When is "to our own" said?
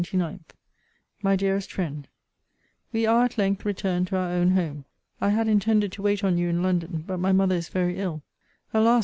4.07-4.49